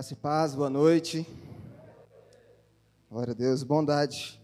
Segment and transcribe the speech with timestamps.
[0.00, 1.26] Graça e paz, boa noite.
[3.10, 4.40] Glória a Deus, bondade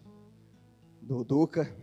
[1.01, 1.75] do Duca.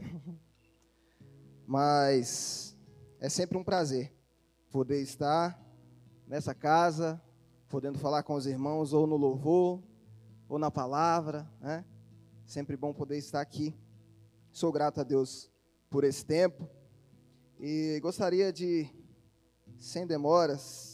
[1.66, 2.78] Mas
[3.20, 4.14] é sempre um prazer
[4.70, 5.60] poder estar
[6.28, 7.20] nessa casa,
[7.68, 9.82] podendo falar com os irmãos ou no louvor,
[10.48, 11.84] ou na palavra, né?
[12.46, 13.76] Sempre bom poder estar aqui.
[14.52, 15.50] Sou grato a Deus
[15.90, 16.70] por esse tempo
[17.60, 18.88] e gostaria de,
[19.80, 20.93] sem demoras,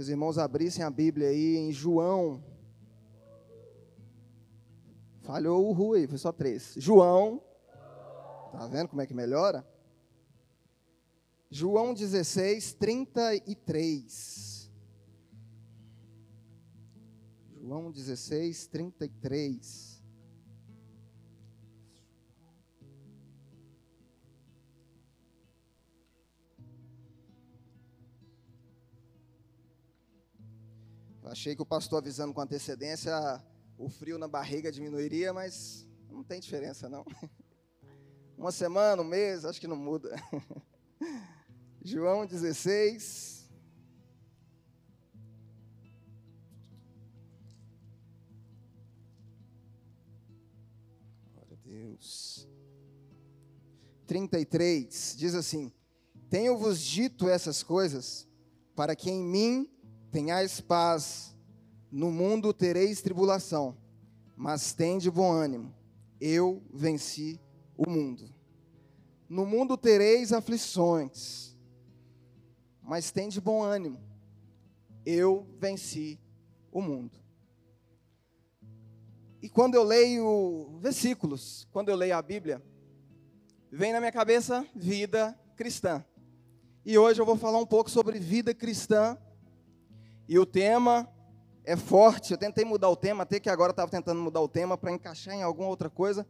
[0.00, 2.42] que os irmãos abrissem a Bíblia aí em João.
[5.20, 6.72] Falhou o Rui, foi só três.
[6.78, 7.42] João.
[8.50, 9.62] Tá vendo como é que melhora?
[11.50, 14.70] João 16, 33.
[17.60, 19.89] João 16, 33.
[31.30, 33.12] Achei que o pastor avisando com antecedência
[33.78, 37.06] o frio na barriga diminuiria, mas não tem diferença não.
[38.36, 40.12] Uma semana, um mês, acho que não muda.
[41.84, 43.48] João 16.
[51.32, 52.48] Glória a Deus.
[54.04, 55.72] 33 diz assim:
[56.28, 58.26] Tenho-vos dito essas coisas
[58.74, 59.70] para que em mim
[60.10, 61.36] Tenhais paz,
[61.90, 63.76] no mundo tereis tribulação,
[64.36, 65.74] mas tende bom ânimo,
[66.20, 67.40] eu venci
[67.76, 68.28] o mundo.
[69.28, 71.56] No mundo tereis aflições,
[72.82, 74.00] mas tende bom ânimo,
[75.06, 76.18] eu venci
[76.72, 77.16] o mundo.
[79.40, 82.60] E quando eu leio versículos, quando eu leio a Bíblia,
[83.70, 86.04] vem na minha cabeça vida cristã.
[86.84, 89.16] E hoje eu vou falar um pouco sobre vida cristã
[90.30, 91.12] e o tema
[91.64, 92.30] é forte.
[92.30, 95.34] Eu tentei mudar o tema, até que agora estava tentando mudar o tema para encaixar
[95.34, 96.24] em alguma outra coisa,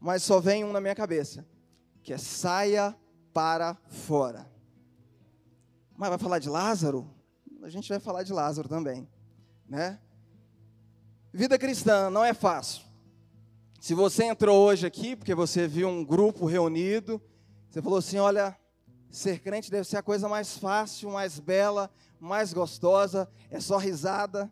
[0.00, 1.46] mas só vem um na minha cabeça,
[2.02, 2.96] que é saia
[3.32, 4.50] para fora.
[5.96, 7.08] Mas vai falar de Lázaro?
[7.62, 9.08] A gente vai falar de Lázaro também,
[9.68, 10.00] né?
[11.32, 12.82] Vida cristã não é fácil.
[13.80, 17.22] Se você entrou hoje aqui porque você viu um grupo reunido,
[17.70, 18.57] você falou assim: olha,
[19.10, 24.50] ser crente deve ser a coisa mais fácil, mais bela, mais gostosa, é só risada,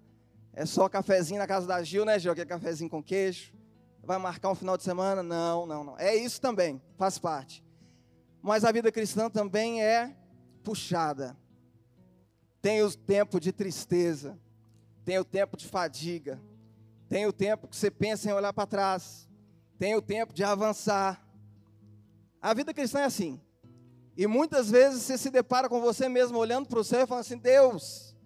[0.52, 2.32] é só cafezinho na casa da Gil, né, Gil?
[2.32, 3.52] Aquele cafezinho com queijo.
[4.02, 5.22] Vai marcar um final de semana?
[5.22, 5.98] Não, não, não.
[5.98, 7.64] É isso também, faz parte.
[8.40, 10.16] Mas a vida cristã também é
[10.62, 11.36] puxada.
[12.62, 14.38] Tem o tempo de tristeza,
[15.04, 16.40] tem o tempo de fadiga,
[17.08, 19.28] tem o tempo que você pensa em olhar para trás,
[19.78, 21.24] tem o tempo de avançar.
[22.40, 23.40] A vida cristã é assim.
[24.16, 27.20] E muitas vezes você se depara com você mesmo olhando para o céu e falando
[27.20, 28.16] assim: Deus,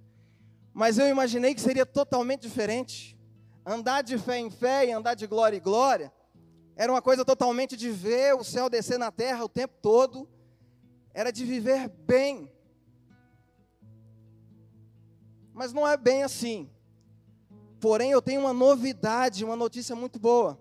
[0.73, 3.19] mas eu imaginei que seria totalmente diferente.
[3.67, 6.12] Andar de fé em fé e andar de glória em glória
[6.77, 10.27] era uma coisa totalmente de ver o céu descer na terra o tempo todo,
[11.12, 12.51] era de viver bem.
[15.53, 16.71] Mas não é bem assim.
[17.81, 20.59] Porém, eu tenho uma novidade, uma notícia muito boa.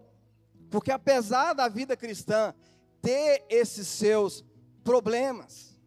[0.69, 2.53] Porque apesar da vida cristã
[3.01, 4.43] ter esses seus
[4.83, 5.77] problemas.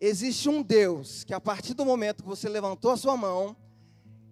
[0.00, 3.56] Existe um Deus que, a partir do momento que você levantou a sua mão,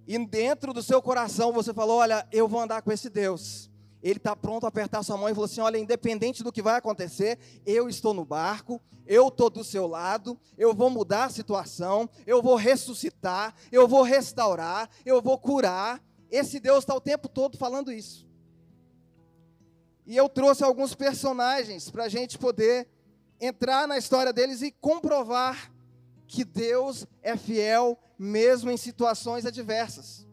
[0.07, 3.71] e dentro do seu coração você falou: Olha, eu vou andar com esse Deus.
[4.03, 6.77] Ele está pronto a apertar sua mão e falou assim: Olha, independente do que vai
[6.77, 12.11] acontecer, eu estou no barco, eu estou do seu lado, eu vou mudar a situação,
[12.27, 16.03] eu vou ressuscitar, eu vou restaurar, eu vou curar.
[16.29, 18.27] Esse Deus está o tempo todo falando isso.
[20.07, 22.89] E eu trouxe alguns personagens para a gente poder
[23.41, 25.73] entrar na história deles e comprovar
[26.27, 30.27] que Deus é fiel mesmo em situações adversas.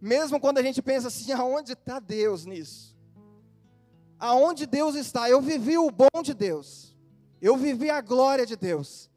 [0.00, 2.96] Mesmo quando a gente pensa assim, aonde está Deus nisso?
[4.18, 5.28] Aonde Deus está?
[5.28, 6.96] Eu vivi o bom de Deus.
[7.40, 9.10] Eu vivi a glória de Deus.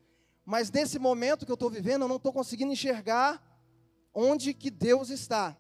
[0.43, 3.41] Mas nesse momento que eu estou vivendo, eu não estou conseguindo enxergar
[4.13, 5.55] onde que Deus está.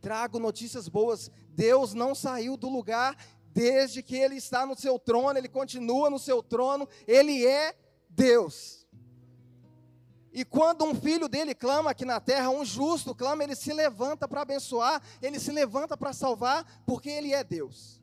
[0.00, 1.30] Trago notícias boas.
[1.48, 3.16] Deus não saiu do lugar
[3.56, 7.74] desde que ele está no seu trono, ele continua no seu trono, ele é
[8.06, 8.86] Deus.
[10.30, 14.28] E quando um filho dele clama aqui na terra, um justo clama, ele se levanta
[14.28, 17.98] para abençoar, ele se levanta para salvar, porque ele é Deus.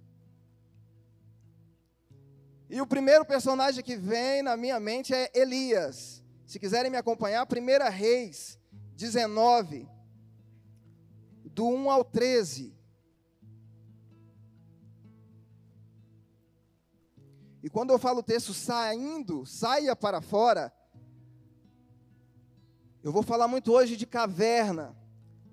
[2.67, 6.23] E o primeiro personagem que vem na minha mente é Elias.
[6.47, 8.57] Se quiserem me acompanhar, 1 Reis
[8.95, 9.87] 19,
[11.45, 12.73] do 1 ao 13.
[17.63, 20.71] E quando eu falo o texto saindo, saia para fora,
[23.01, 24.95] Eu vou falar muito hoje de caverna.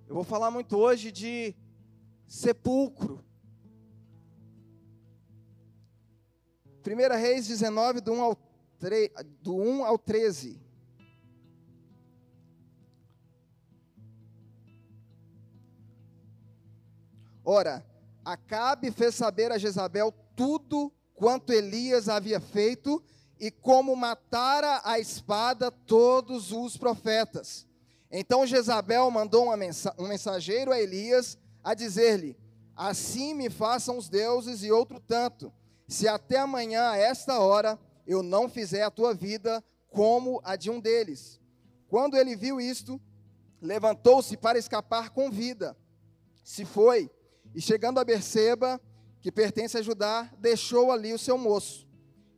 [0.07, 1.53] Eu vou falar muito hoje de
[2.27, 3.25] sepulcro.
[6.87, 8.37] 1 Reis 19, do 1 ao,
[8.79, 9.11] 3,
[9.43, 10.61] do 1 ao 13.
[17.45, 17.85] Ora,
[18.25, 23.03] Acabe fez saber a Jezabel tudo quanto Elias havia feito
[23.39, 27.67] e como matara a espada todos os profetas.
[28.11, 29.47] Então Jezabel mandou
[29.99, 32.39] um mensageiro a Elias a dizer-lhe:
[32.75, 35.53] Assim me façam os deuses e outro tanto,
[35.87, 40.71] se até amanhã a esta hora eu não fizer a tua vida como a de
[40.71, 41.39] um deles.
[41.87, 42.99] Quando ele viu isto,
[43.61, 45.77] levantou-se para escapar com vida.
[46.43, 47.11] Se foi,
[47.55, 48.81] e chegando a Berseba,
[49.21, 51.87] que pertence a Judá, deixou ali o seu moço.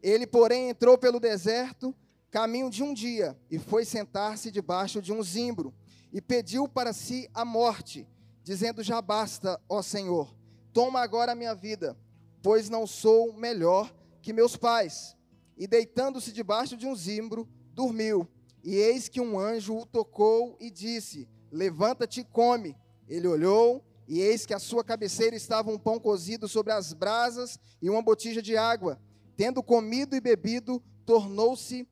[0.03, 1.95] Ele, porém, entrou pelo deserto,
[2.31, 5.73] caminho de um dia, e foi sentar-se debaixo de um zimbro,
[6.13, 8.09] e pediu para si a morte,
[8.43, 10.35] dizendo: Já basta, ó Senhor,
[10.73, 11.97] toma agora a minha vida,
[12.43, 15.17] pois não sou melhor que meus pais.
[15.57, 18.27] E deitando-se debaixo de um zimbro, dormiu.
[18.65, 22.77] E eis que um anjo o tocou e disse: Levanta-te e come.
[23.09, 27.59] Ele olhou e eis que à sua cabeceira estava um pão cozido sobre as brasas
[27.81, 29.01] e uma botija de água.
[29.37, 31.89] Tendo comido e bebido, tornou-se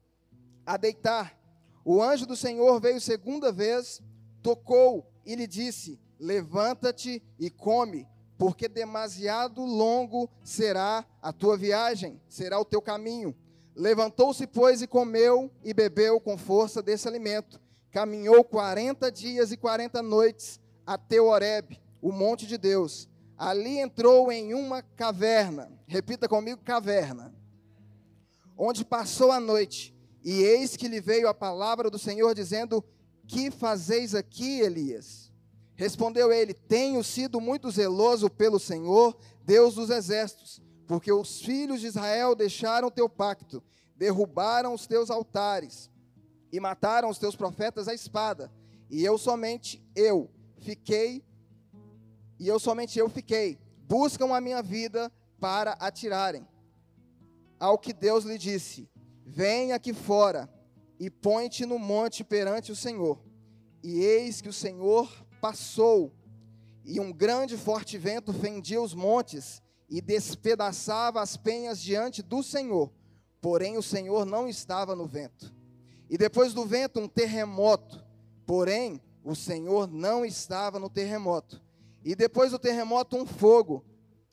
[0.67, 1.39] a deitar.
[1.85, 4.03] O anjo do Senhor veio segunda vez,
[4.43, 12.61] tocou e lhe disse: Levanta-te e come, porque demasiado longo será a tua viagem, será
[12.61, 13.35] o teu caminho.
[13.75, 17.61] Levantou-se, pois, e comeu e bebeu com força desse alimento.
[17.91, 23.09] Caminhou quarenta dias e quarenta noites até Horebe o monte de Deus.
[23.37, 27.35] Ali entrou em uma caverna, repita comigo: caverna,
[28.57, 29.95] onde passou a noite.
[30.23, 32.85] E eis que lhe veio a palavra do Senhor, dizendo:
[33.27, 35.33] Que fazeis aqui, Elias?
[35.75, 41.87] Respondeu ele: Tenho sido muito zeloso pelo Senhor, Deus dos exércitos, porque os filhos de
[41.87, 43.63] Israel deixaram teu pacto,
[43.97, 45.91] derrubaram os teus altares
[46.53, 48.53] e mataram os teus profetas à espada.
[48.91, 51.25] E eu somente, eu, fiquei
[52.41, 53.59] e eu somente eu fiquei.
[53.87, 56.49] Buscam a minha vida para atirarem.
[57.59, 58.89] Ao que Deus lhe disse:
[59.27, 60.49] Vem aqui fora
[60.99, 63.23] e põe-te no monte perante o Senhor.
[63.83, 65.07] E eis que o Senhor
[65.39, 66.15] passou,
[66.83, 72.91] e um grande forte vento fendia os montes e despedaçava as penhas diante do Senhor.
[73.39, 75.55] Porém, o Senhor não estava no vento.
[76.09, 78.03] E depois do vento, um terremoto.
[78.47, 81.63] Porém, o Senhor não estava no terremoto.
[82.05, 83.85] E depois do terremoto, um fogo.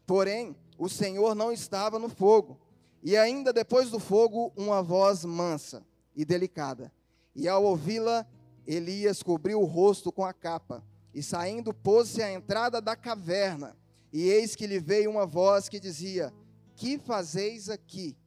[0.06, 2.60] Porém, o Senhor não estava no fogo.
[3.04, 5.86] E ainda depois do fogo, uma voz mansa
[6.16, 6.92] e delicada.
[7.36, 8.25] E ao ouvi-la,
[8.66, 10.84] Elias cobriu o rosto com a capa.
[11.14, 13.78] E saindo, pôs-se à entrada da caverna.
[14.12, 16.34] E eis que lhe veio uma voz que dizia:
[16.75, 18.18] Que fazeis aqui,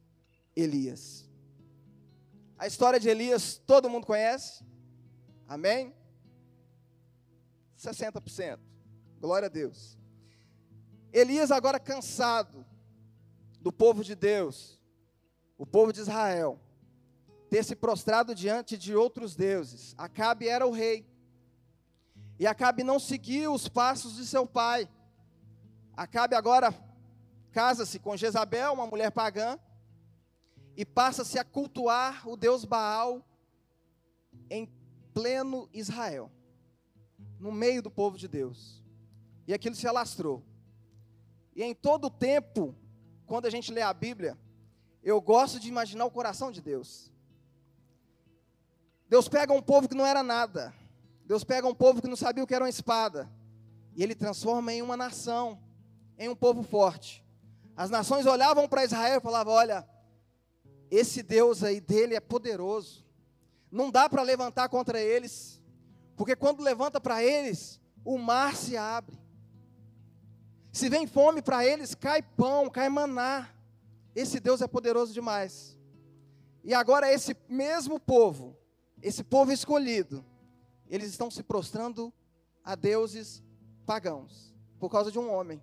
[0.55, 1.29] Elias?
[2.59, 4.65] A história de Elias todo mundo conhece?
[5.49, 5.95] Amém?
[7.79, 8.59] 60%.
[9.21, 9.99] Glória a Deus.
[11.13, 12.65] Elias, agora cansado
[13.61, 14.81] do povo de Deus,
[15.59, 16.59] o povo de Israel,
[17.51, 19.95] ter se prostrado diante de outros deuses.
[19.99, 21.07] Acabe era o rei.
[22.39, 24.89] E Acabe não seguiu os passos de seu pai.
[25.95, 26.73] Acabe agora
[27.53, 29.59] casa-se com Jezabel, uma mulher pagã,
[30.75, 33.23] e passa-se a cultuar o deus Baal
[34.49, 34.73] em
[35.13, 36.31] pleno Israel,
[37.39, 38.81] no meio do povo de Deus.
[39.51, 40.45] E aquilo se alastrou.
[41.57, 42.73] E em todo o tempo,
[43.27, 44.39] quando a gente lê a Bíblia,
[45.03, 47.11] eu gosto de imaginar o coração de Deus.
[49.09, 50.73] Deus pega um povo que não era nada.
[51.27, 53.29] Deus pega um povo que não sabia o que era uma espada.
[53.97, 55.61] E ele transforma em uma nação,
[56.17, 57.27] em um povo forte.
[57.77, 59.85] As nações olhavam para Israel e falavam: Olha,
[60.89, 63.05] esse Deus aí dele é poderoso.
[63.69, 65.61] Não dá para levantar contra eles.
[66.17, 69.19] Porque quando levanta para eles, o mar se abre.
[70.73, 73.49] Se vem fome para eles, cai pão, cai maná.
[74.15, 75.77] Esse Deus é poderoso demais.
[76.63, 78.57] E agora esse mesmo povo,
[79.03, 80.25] esse povo escolhido,
[80.89, 82.13] eles estão se prostrando
[82.63, 83.43] a deuses
[83.87, 85.63] pagãos por causa de um homem.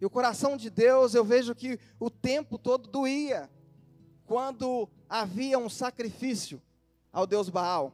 [0.00, 3.50] E o coração de Deus, eu vejo que o tempo todo doía
[4.26, 6.60] quando havia um sacrifício
[7.12, 7.92] ao Deus Baal.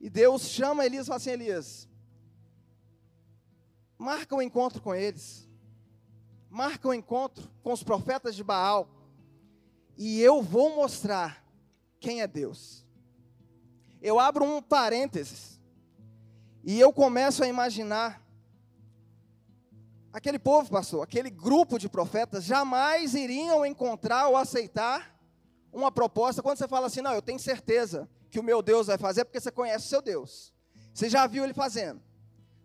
[0.00, 1.88] E Deus chama Elias e fala assim: Elias,
[3.98, 5.48] marca um encontro com eles,
[6.50, 8.88] marca um encontro com os profetas de Baal,
[9.96, 11.44] e eu vou mostrar
[11.98, 12.84] quem é Deus.
[14.02, 15.58] eu abro um parênteses
[16.62, 18.22] e eu começo a imaginar
[20.12, 25.18] aquele povo, pastor, aquele grupo de profetas jamais iriam encontrar ou aceitar
[25.72, 28.98] uma proposta quando você fala assim: "Não, eu tenho certeza que o meu Deus vai
[28.98, 30.52] fazer porque você conhece o seu Deus.
[30.92, 32.02] Você já viu ele fazendo.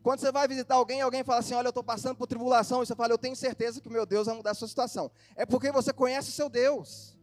[0.04, 2.86] Quando você vai visitar alguém, alguém fala assim: Olha, eu estou passando por tribulação, e
[2.86, 5.12] você fala: Eu tenho certeza que o meu Deus vai mudar a sua situação.
[5.36, 7.18] É porque você conhece o seu Deus.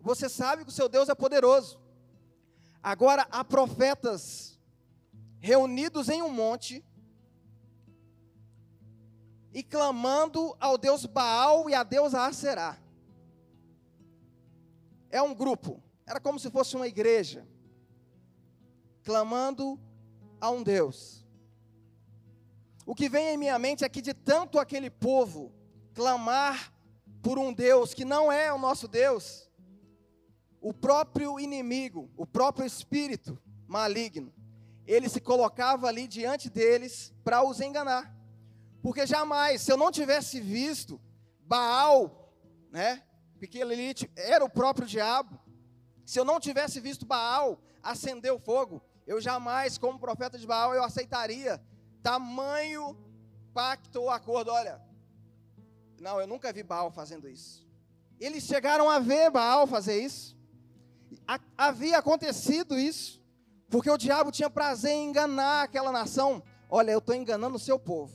[0.00, 1.80] Você sabe que o seu Deus é poderoso.
[2.82, 4.58] Agora, há profetas
[5.38, 6.84] reunidos em um monte
[9.52, 12.78] e clamando ao Deus Baal e a deusa Aserá.
[15.10, 17.46] É um grupo, era como se fosse uma igreja,
[19.02, 19.80] clamando
[20.40, 21.23] a um Deus.
[22.86, 25.52] O que vem em minha mente é que de tanto aquele povo
[25.94, 26.72] clamar
[27.22, 29.50] por um Deus que não é o nosso Deus,
[30.60, 34.32] o próprio inimigo, o próprio espírito maligno,
[34.86, 38.14] ele se colocava ali diante deles para os enganar.
[38.82, 41.00] Porque jamais, se eu não tivesse visto
[41.40, 42.34] Baal,
[42.70, 43.02] né?
[43.38, 45.40] Porque ele era o próprio diabo.
[46.04, 50.74] Se eu não tivesse visto Baal acender o fogo, eu jamais, como profeta de Baal,
[50.74, 51.62] eu aceitaria
[52.04, 52.96] tamanho
[53.52, 54.52] pacto ou acordo.
[54.52, 54.80] Olha,
[56.00, 57.66] não, eu nunca vi Baal fazendo isso.
[58.20, 60.34] Eles chegaram a ver Baal fazer isso
[61.56, 63.22] havia acontecido isso,
[63.68, 66.42] porque o diabo tinha prazer em enganar aquela nação.
[66.68, 68.12] Olha, eu estou enganando o seu povo.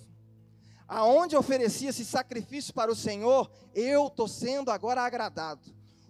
[0.88, 5.62] Aonde oferecia esse sacrifício para o Senhor, eu estou sendo agora agradado.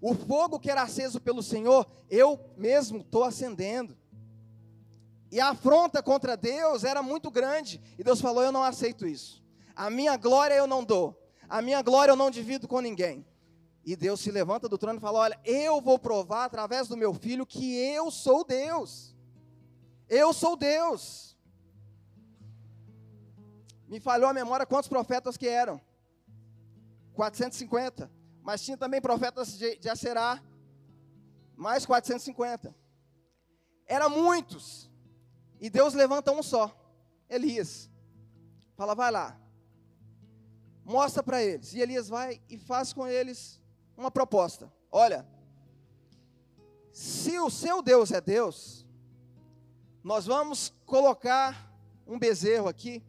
[0.01, 3.97] O fogo que era aceso pelo Senhor, eu mesmo estou acendendo.
[5.31, 7.81] E a afronta contra Deus era muito grande.
[7.97, 9.43] E Deus falou: Eu não aceito isso.
[9.75, 11.19] A minha glória eu não dou.
[11.47, 13.25] A minha glória eu não divido com ninguém.
[13.85, 17.13] E Deus se levanta do trono e fala: Olha, eu vou provar através do meu
[17.13, 19.15] filho que eu sou Deus.
[20.07, 21.37] Eu sou Deus.
[23.87, 25.79] Me falhou a memória quantos profetas que eram?
[27.13, 28.11] 450.
[28.41, 30.41] Mas tinha também profetas de, de Acerá,
[31.55, 32.75] mais 450.
[33.85, 34.88] Eram muitos.
[35.59, 36.73] E Deus levanta um só,
[37.29, 37.89] Elias.
[38.75, 39.39] Fala, vai lá.
[40.85, 41.73] Mostra para eles.
[41.73, 43.61] E Elias vai e faz com eles
[43.97, 44.71] uma proposta.
[44.91, 45.27] Olha,
[46.91, 48.85] se o seu Deus é Deus,
[50.03, 51.71] nós vamos colocar
[52.07, 53.03] um bezerro aqui,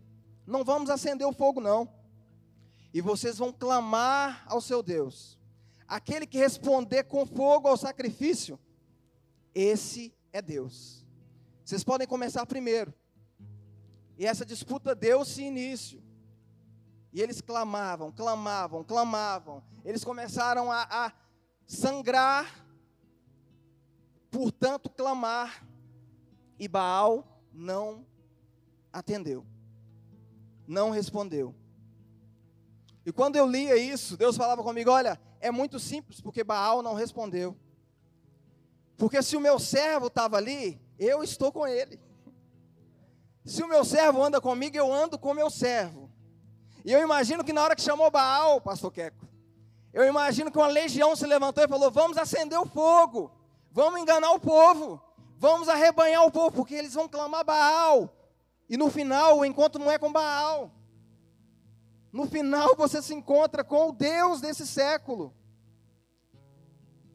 [0.47, 1.88] não vamos acender o fogo, não.
[2.92, 5.38] E vocês vão clamar ao seu Deus.
[5.87, 8.59] Aquele que responder com fogo ao sacrifício,
[9.54, 11.07] esse é Deus.
[11.71, 12.93] Vocês podem começar primeiro.
[14.19, 16.03] E essa disputa deu-se início.
[17.12, 19.62] E eles clamavam, clamavam, clamavam.
[19.85, 21.12] Eles começaram a, a
[21.69, 22.67] sangrar,
[24.33, 25.65] portanto, clamar.
[26.59, 28.05] E Baal não
[28.93, 29.47] atendeu,
[30.67, 31.55] não respondeu.
[33.07, 36.95] E quando eu lia isso, Deus falava comigo: olha, é muito simples, porque Baal não
[36.95, 37.57] respondeu.
[38.97, 41.99] Porque se o meu servo estava ali, eu estou com ele.
[43.45, 46.11] Se o meu servo anda comigo, eu ando com o meu servo.
[46.85, 49.26] E eu imagino que na hora que chamou Baal, pastor Queco,
[49.92, 53.33] eu imagino que uma legião se levantou e falou: vamos acender o fogo,
[53.73, 55.02] vamos enganar o povo,
[55.37, 58.14] vamos arrebanhar o povo, porque eles vão clamar Baal.
[58.69, 60.71] E no final o encontro não é com Baal.
[62.12, 65.35] No final você se encontra com o Deus desse século.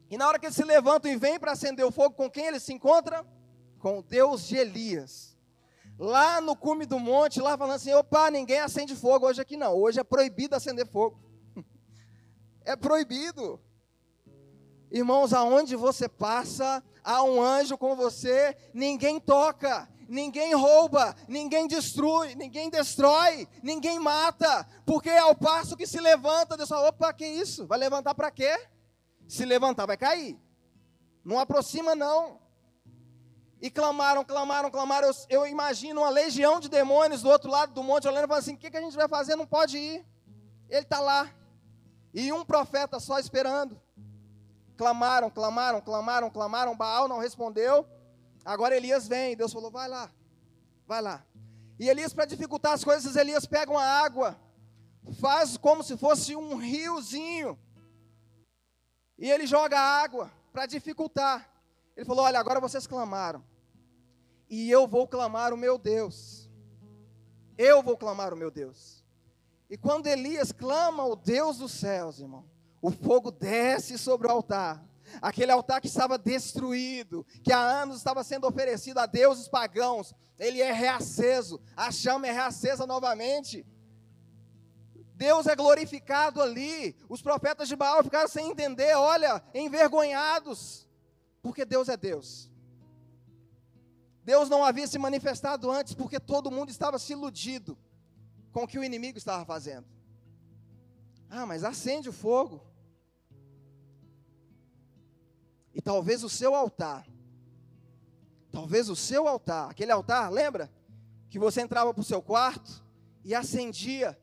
[0.10, 2.46] E na hora que eles se levantam e vêm para acender o fogo, com quem
[2.46, 3.26] eles se encontram?
[3.86, 5.38] Com o Deus de Elias
[6.00, 9.76] lá no cume do monte, lá falando assim: opa, ninguém acende fogo hoje aqui não.
[9.76, 11.20] Hoje é proibido acender fogo.
[12.66, 13.62] é proibido.
[14.90, 22.34] Irmãos, aonde você passa, há um anjo com você, ninguém toca, ninguém rouba, ninguém destrui,
[22.34, 27.68] ninguém destrói, ninguém mata, porque ao passo que se levanta, Deus fala: opa, que isso?
[27.68, 28.58] Vai levantar para quê?
[29.28, 30.40] Se levantar, vai cair.
[31.24, 32.44] Não aproxima, não.
[33.66, 35.08] E clamaram, clamaram, clamaram.
[35.08, 38.44] Eu, eu, imagino uma legião de demônios do outro lado do monte olhando e falando
[38.44, 39.36] assim: o que, que a gente vai fazer?
[39.36, 40.06] Não pode ir.
[40.70, 41.28] Ele está lá.
[42.14, 43.82] E um profeta só esperando.
[44.78, 46.78] Clamaram, clamaram, clamaram, clamaram.
[46.78, 47.88] Baal não respondeu.
[48.46, 49.36] Agora Elias vem.
[49.36, 50.12] Deus falou: vai lá,
[50.86, 51.26] vai lá.
[51.80, 54.40] E Elias, para dificultar as coisas, Elias pega uma água,
[55.20, 57.58] faz como se fosse um riozinho.
[59.18, 61.50] E ele joga água para dificultar.
[61.98, 63.44] Ele falou: Olha, agora vocês clamaram
[64.50, 66.50] e eu vou clamar o meu Deus.
[67.58, 69.04] Eu vou clamar o meu Deus.
[69.70, 72.46] E quando Elias clama o Deus dos céus, irmão,
[72.82, 74.84] o fogo desce sobre o altar.
[75.22, 80.62] aquele altar que estava destruído, que há anos estava sendo oferecido a deuses pagãos, ele
[80.62, 83.66] é reaceso, a chama é reacesa novamente.
[85.14, 86.96] Deus é glorificado ali.
[87.08, 90.88] Os profetas de Baal ficaram sem entender, olha, envergonhados,
[91.42, 92.52] porque Deus é Deus.
[94.26, 97.78] Deus não havia se manifestado antes porque todo mundo estava se iludido
[98.52, 99.86] com o que o inimigo estava fazendo.
[101.30, 102.60] Ah, mas acende o fogo.
[105.76, 107.06] E talvez o seu altar,
[108.52, 110.74] talvez o seu altar, aquele altar, lembra?
[111.30, 112.84] Que você entrava para o seu quarto
[113.24, 114.20] e acendia,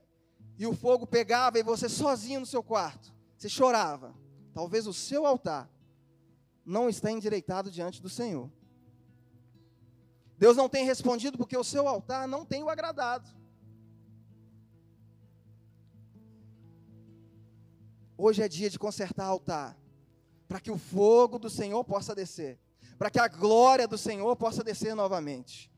[0.58, 4.12] e o fogo pegava e você sozinho no seu quarto, você chorava.
[4.52, 5.70] Talvez o seu altar
[6.64, 8.50] não está endireitado diante do Senhor.
[10.42, 13.30] Deus não tem respondido porque o seu altar não tem o agradado.
[18.18, 19.78] Hoje é dia de consertar altar,
[20.48, 22.58] para que o fogo do Senhor possa descer,
[22.98, 25.70] para que a glória do Senhor possa descer novamente.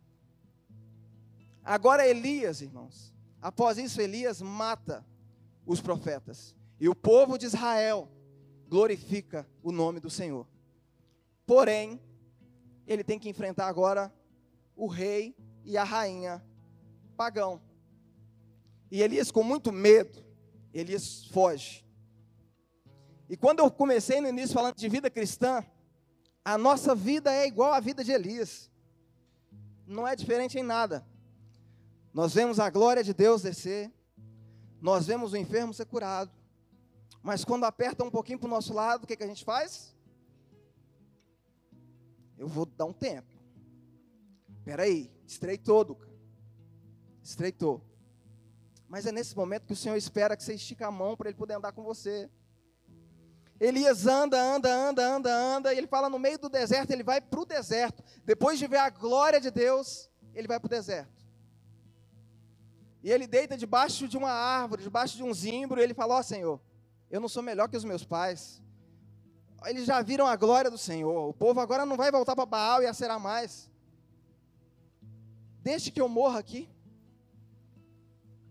[1.62, 5.04] Agora Elias, irmãos, após isso Elias mata
[5.66, 8.10] os profetas, e o povo de Israel
[8.66, 10.48] glorifica o nome do Senhor.
[11.46, 12.00] Porém,
[12.86, 14.10] ele tem que enfrentar agora
[14.76, 16.42] o rei e a rainha
[17.16, 17.60] pagão.
[18.90, 20.24] E Elias, com muito medo,
[20.72, 21.84] Elias foge.
[23.28, 25.64] E quando eu comecei no início falando de vida cristã,
[26.44, 28.70] a nossa vida é igual à vida de Elias.
[29.86, 31.06] Não é diferente em nada.
[32.12, 33.92] Nós vemos a glória de Deus descer,
[34.80, 36.30] nós vemos o enfermo ser curado,
[37.22, 39.96] mas quando aperta um pouquinho para o nosso lado, o que, que a gente faz?
[42.38, 43.33] Eu vou dar um tempo.
[44.64, 46.08] Peraí, estreitou, Duca.
[47.22, 47.84] Estreitou.
[48.88, 51.36] Mas é nesse momento que o Senhor espera que você estica a mão para ele
[51.36, 52.30] poder andar com você.
[53.60, 57.20] Elias anda, anda, anda, anda, anda, e ele fala no meio do deserto, ele vai
[57.20, 58.02] para o deserto.
[58.24, 61.24] Depois de ver a glória de Deus, ele vai para o deserto.
[63.02, 66.20] E ele deita debaixo de uma árvore, debaixo de um zimbro, e ele fala: Ó
[66.20, 66.60] oh, Senhor,
[67.10, 68.62] eu não sou melhor que os meus pais.
[69.66, 71.28] Eles já viram a glória do Senhor.
[71.28, 73.70] O povo agora não vai voltar para Baal e a mais.
[75.64, 76.68] Deixe que eu morra aqui.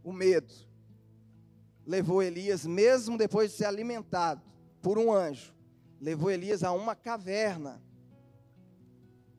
[0.04, 0.52] O medo
[1.86, 4.42] levou Elias, mesmo depois de ser alimentado
[4.82, 5.54] por um anjo,
[6.02, 7.80] levou Elias a uma caverna.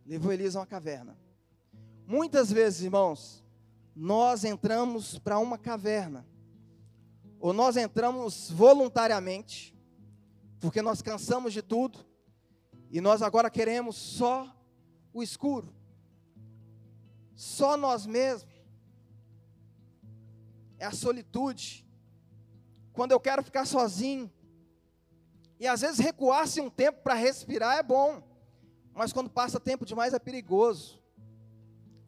[0.06, 1.18] Levou Elias a uma caverna.
[2.06, 3.44] Muitas vezes, irmãos,
[3.96, 6.24] nós entramos para uma caverna,
[7.40, 9.76] ou nós entramos voluntariamente,
[10.60, 12.06] porque nós cansamos de tudo,
[12.88, 14.56] e nós agora queremos só
[15.12, 15.74] o escuro
[17.34, 18.52] só nós mesmos.
[20.78, 21.86] É a solitude.
[22.92, 24.30] Quando eu quero ficar sozinho.
[25.58, 28.22] E às vezes recuar-se um tempo para respirar é bom.
[28.92, 31.02] Mas quando passa tempo demais é perigoso.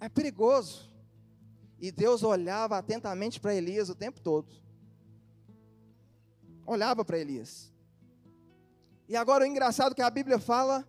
[0.01, 0.91] É perigoso.
[1.79, 4.55] E Deus olhava atentamente para Elias o tempo todo.
[6.65, 7.73] Olhava para Elias.
[9.09, 10.87] E agora o engraçado é que a Bíblia fala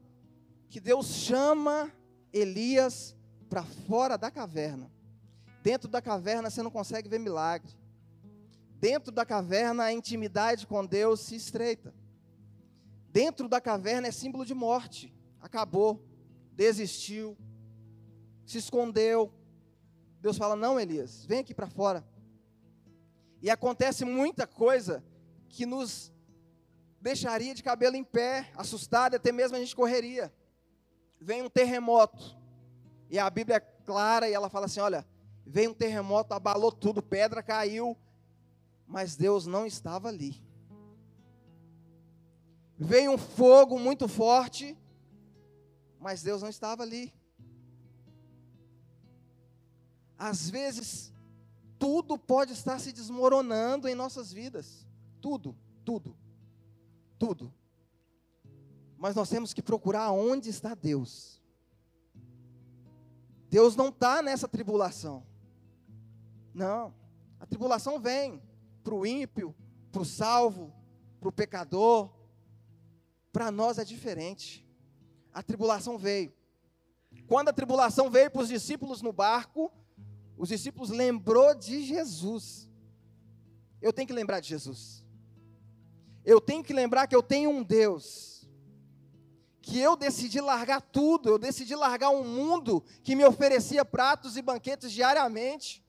[0.70, 1.92] que Deus chama
[2.32, 3.17] Elias
[3.50, 4.92] para fora da caverna.
[5.64, 7.72] Dentro da caverna você não consegue ver milagre.
[8.80, 11.94] Dentro da caverna a intimidade com Deus se estreita.
[13.10, 15.14] Dentro da caverna é símbolo de morte.
[15.42, 16.06] Acabou,
[16.54, 17.38] desistiu,
[18.46, 19.34] se escondeu.
[20.22, 22.08] Deus fala: Não, Elias, vem aqui para fora.
[23.42, 25.04] E acontece muita coisa
[25.50, 26.12] que nos
[27.02, 30.34] deixaria de cabelo em pé, assustado, até mesmo a gente correria.
[31.20, 32.37] Vem um terremoto,
[33.10, 35.06] e a Bíblia é clara e ela fala assim: olha,
[35.46, 37.98] veio um terremoto, abalou tudo, pedra caiu,
[38.86, 40.42] mas Deus não estava ali.
[42.78, 44.78] Veio um fogo muito forte,
[46.00, 47.14] mas Deus não estava ali.
[50.18, 51.14] Às vezes,
[51.80, 54.86] tudo pode estar se desmoronando em nossas vidas.
[55.22, 56.16] Tudo, tudo,
[57.18, 57.54] tudo.
[58.98, 61.37] Mas nós temos que procurar onde está Deus.
[63.50, 65.26] Deus não está nessa tribulação.
[66.54, 66.94] Não.
[67.40, 68.42] A tribulação vem
[68.84, 69.56] para o ímpio,
[69.92, 70.74] para o salvo,
[71.20, 72.10] para o pecador.
[73.32, 74.66] Para nós é diferente.
[75.34, 76.34] A tribulação veio.
[77.28, 79.72] Quando a tribulação veio para os discípulos no barco,
[80.38, 82.70] os discípulos lembrou de Jesus.
[83.82, 85.06] Eu tenho que lembrar de Jesus.
[86.26, 88.37] Eu tenho que lembrar que eu tenho um Deus
[89.68, 94.42] que eu decidi largar tudo, eu decidi largar um mundo que me oferecia pratos e
[94.42, 95.86] banquetes diariamente.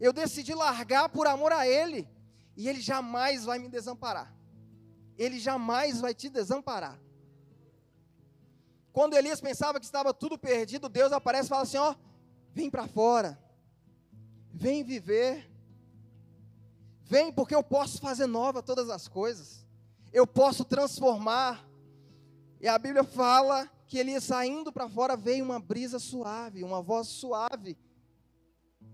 [0.00, 2.08] Eu decidi largar por amor a Ele,
[2.56, 4.34] e Ele jamais vai me desamparar.
[5.18, 6.98] Ele jamais vai te desamparar.
[8.90, 11.94] Quando Elias pensava que estava tudo perdido, Deus aparece e fala assim: ó,
[12.54, 13.38] vem para fora,
[14.50, 15.46] vem viver,
[17.02, 19.66] vem porque eu posso fazer nova todas as coisas,
[20.10, 21.73] eu posso transformar.
[22.64, 27.08] E a Bíblia fala que Elias saindo para fora veio uma brisa suave, uma voz
[27.08, 27.76] suave.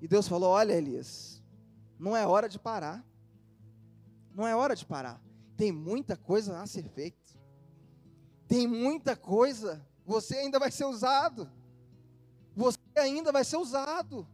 [0.02, 1.40] E Deus falou: Olha, Elias,
[1.96, 3.06] não é hora de parar.
[4.34, 5.22] Não é hora de parar.
[5.56, 7.16] Tem muita coisa a ser feita.
[8.48, 9.86] Tem muita coisa.
[10.04, 11.48] Você ainda vai ser usado.
[12.56, 14.26] Você ainda vai ser usado.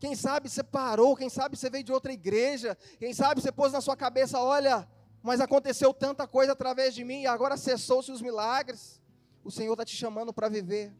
[0.00, 3.70] Quem sabe você parou, quem sabe você veio de outra igreja, quem sabe você pôs
[3.70, 4.88] na sua cabeça, olha,
[5.24, 9.00] mas aconteceu tanta coisa através de mim e agora cessou-se os milagres.
[9.42, 10.94] O Senhor está te chamando para viver.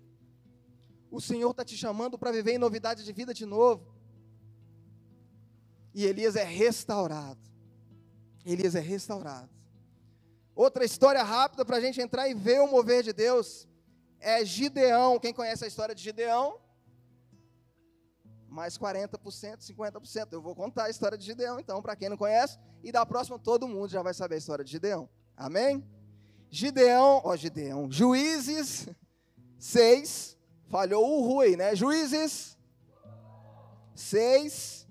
[1.10, 3.94] O Senhor está te chamando para viver em novidade de vida de novo.
[5.92, 7.38] E Elias é restaurado.
[8.46, 9.50] Elias é restaurado.
[10.54, 13.68] Outra história rápida para a gente entrar e ver o mover de Deus
[14.18, 15.20] é Gideão.
[15.20, 16.58] Quem conhece a história de Gideão?
[18.54, 20.28] Mais 40%, 50%.
[20.30, 22.56] Eu vou contar a história de Gideão, então, para quem não conhece.
[22.84, 25.08] E da próxima, todo mundo já vai saber a história de Gideão.
[25.36, 25.84] Amém?
[26.48, 28.88] Gideão, ó, Gideão, Juízes
[29.58, 30.38] 6,
[30.68, 31.74] falhou o Rui, né?
[31.74, 32.56] Juízes
[33.96, 34.86] 6,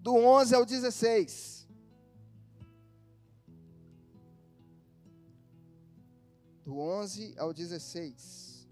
[0.00, 1.68] do 11 ao 16.
[6.64, 8.66] Do 11 ao 16.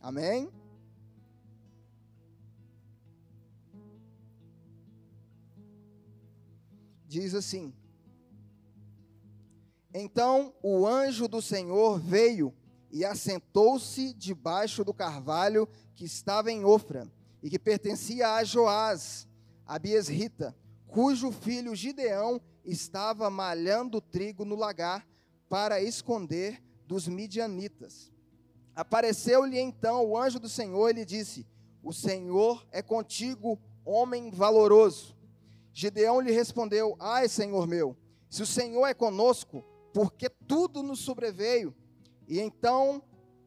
[0.00, 0.52] Amém?
[7.14, 7.72] Diz assim:
[9.94, 12.52] Então o anjo do Senhor veio
[12.90, 17.08] e assentou-se debaixo do carvalho que estava em Ofra
[17.40, 19.28] e que pertencia a Joás,
[19.64, 20.56] a Biesrita,
[20.88, 25.06] cujo filho Gideão estava malhando trigo no lagar
[25.48, 28.10] para esconder dos midianitas.
[28.74, 31.46] Apareceu-lhe então o anjo do Senhor e lhe disse:
[31.80, 35.14] O Senhor é contigo, homem valoroso.
[35.74, 37.96] Gideão lhe respondeu: Ai, Senhor meu,
[38.30, 41.74] se o Senhor é conosco, porque tudo nos sobreveio.
[42.26, 43.02] E então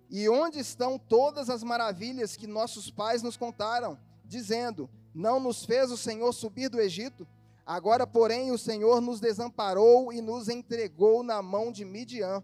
[0.09, 5.89] e onde estão todas as maravilhas que nossos pais nos contaram, dizendo: Não nos fez
[5.89, 7.27] o Senhor subir do Egito?
[7.65, 12.43] Agora, porém, o Senhor nos desamparou e nos entregou na mão de Midian.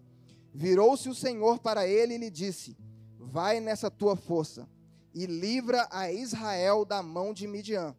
[0.52, 2.76] Virou-se o Senhor para ele e lhe disse:
[3.18, 4.68] Vai nessa tua força
[5.14, 7.94] e livra a Israel da mão de Midian.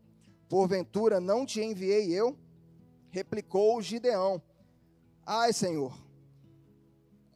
[0.48, 2.38] Porventura não te enviei eu?
[3.10, 4.42] Replicou Gideão:
[5.26, 5.98] Ai, Senhor,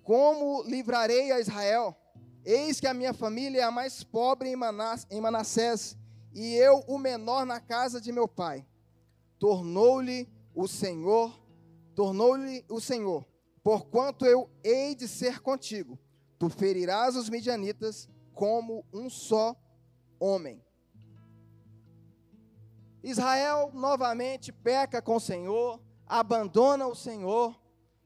[0.03, 1.95] como livrarei a Israel?
[2.45, 4.55] Eis que a minha família é a mais pobre em
[5.21, 5.97] Manassés,
[6.33, 8.65] e eu o menor na casa de meu pai.
[9.37, 11.31] Tornou-lhe o Senhor,
[11.95, 13.25] tornou-lhe o Senhor,
[13.63, 15.99] porquanto eu hei de ser contigo.
[16.37, 19.55] Tu ferirás os midianitas como um só
[20.19, 20.63] homem.
[23.03, 27.59] Israel novamente peca com o Senhor, abandona o Senhor,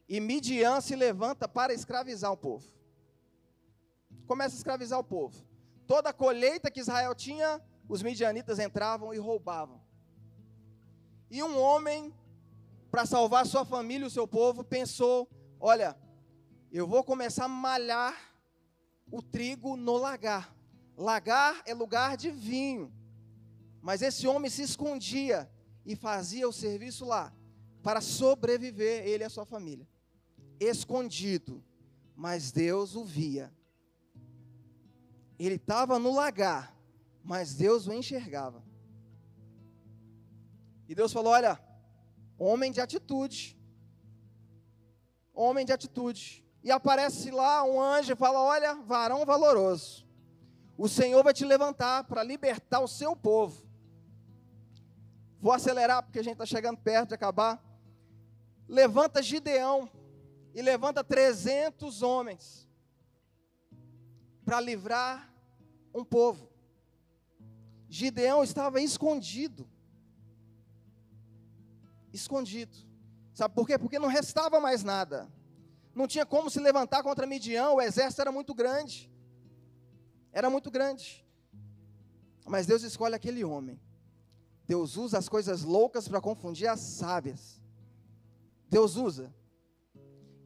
[0.08, 2.73] e Midian se levanta para escravizar o povo
[4.25, 5.45] começa a escravizar o povo.
[5.86, 9.82] Toda a colheita que Israel tinha, os midianitas entravam e roubavam.
[11.29, 12.13] E um homem,
[12.89, 15.29] para salvar sua família e o seu povo, pensou:
[15.60, 15.97] olha,
[16.71, 18.15] eu vou começar a malhar
[19.12, 20.56] o trigo no lagar.
[20.95, 22.91] Lagar é lugar de vinho.
[23.84, 25.48] Mas esse homem se escondia
[25.86, 27.32] e fazia o serviço lá
[27.84, 29.88] para sobreviver, ele e a sua família.
[30.60, 31.63] Escondido.
[32.15, 33.54] Mas Deus o via
[35.46, 36.76] ele estava no lagar,
[37.24, 38.63] mas Deus o enxergava.
[40.88, 41.60] E Deus falou: Olha,
[42.38, 43.60] homem de atitude.
[45.34, 46.46] Homem de atitude.
[46.63, 50.08] E aparece lá um anjo e fala: Olha, varão valoroso.
[50.78, 53.62] O Senhor vai te levantar para libertar o seu povo.
[55.43, 57.62] Vou acelerar porque a gente está chegando perto de acabar.
[58.65, 59.91] Levanta Gideão
[60.53, 62.65] e levanta 300 homens
[64.45, 65.29] para livrar
[65.93, 66.49] um povo.
[67.89, 69.69] Gideão estava escondido.
[72.13, 72.77] Escondido.
[73.34, 73.77] Sabe por quê?
[73.77, 75.29] Porque não restava mais nada.
[75.93, 79.12] Não tinha como se levantar contra Midian, o exército era muito grande.
[80.32, 81.27] Era muito grande.
[82.45, 83.77] Mas Deus escolhe aquele homem.
[84.73, 87.62] Deus usa as coisas loucas para confundir as sábias.
[88.67, 89.31] Deus usa.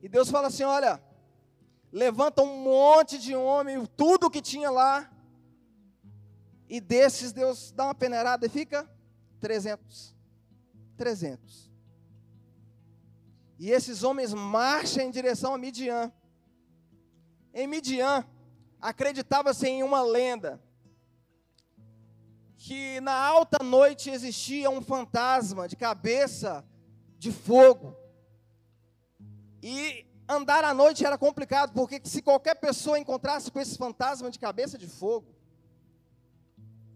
[0.03, 1.01] E Deus fala assim: olha,
[1.93, 5.09] levanta um monte de homem, tudo que tinha lá,
[6.67, 8.85] e desses Deus dá uma peneirada e fica
[9.39, 10.13] 300.
[10.97, 11.71] 300.
[13.57, 16.11] E esses homens marcham em direção a Midian.
[17.53, 18.25] Em Midian,
[18.81, 20.61] acreditava-se em uma lenda
[22.57, 26.65] que na alta noite existia um fantasma de cabeça
[27.17, 27.95] de fogo.
[29.61, 34.39] E andar à noite era complicado, porque se qualquer pessoa encontrasse com esse fantasma de
[34.39, 35.35] cabeça de fogo,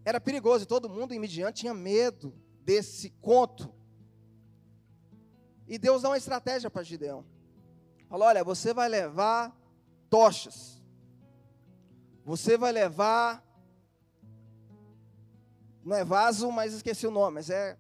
[0.04, 3.74] era perigoso e todo mundo em Midian tinha medo desse conto.
[5.68, 7.24] E Deus dá uma estratégia para Gideão.
[8.10, 9.56] Falou: olha, você vai levar
[10.10, 10.82] tochas.
[12.26, 13.46] Você vai levar.
[15.84, 17.78] Não é vaso, mas esqueci o nome, mas é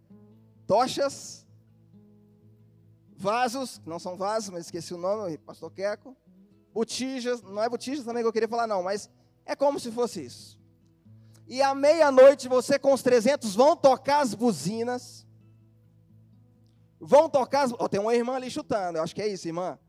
[0.65, 1.45] tochas.
[3.15, 6.15] Vasos, não são vasos, mas esqueci o nome, pastor Queco.
[6.73, 9.09] Botijas, não é botijas também que eu queria falar, não, mas
[9.45, 10.59] é como se fosse isso.
[11.47, 15.27] E à meia-noite você com os 300 vão tocar as buzinas
[17.03, 17.73] Vão tocar as.
[17.79, 19.79] Oh, tem uma irmã ali chutando, eu acho que é isso, irmã.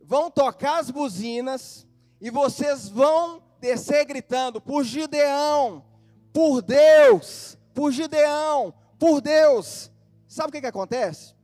[0.00, 1.84] Vão tocar as buzinas
[2.20, 5.84] e vocês vão descer gritando: por Gideão,
[6.32, 9.90] por Deus, por Gideão, por Deus.
[10.26, 11.34] Sabe o que, que acontece?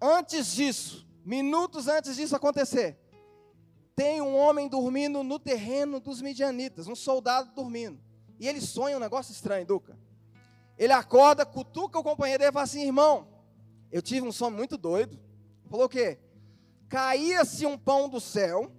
[0.00, 2.98] Antes disso, minutos antes disso acontecer,
[3.94, 8.00] tem um homem dormindo no terreno dos midianitas, um soldado dormindo.
[8.40, 9.96] E ele sonha um negócio estranho, Duca.
[10.78, 13.28] Ele acorda, cutuca o companheiro dele e fala assim: irmão,
[13.90, 15.20] eu tive um sonho muito doido.
[15.70, 16.18] Falou o quê?
[16.88, 18.72] Caía-se um pão do céu,